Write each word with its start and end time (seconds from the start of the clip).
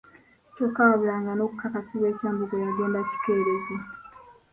Kyokka 0.55 0.81
wabula 0.89 1.15
nga 1.21 1.31
n'okukakasibwa 1.35 2.07
e 2.11 2.15
Kyambogo 2.19 2.55
yagenda 2.63 2.99
kikeerezi. 3.09 3.75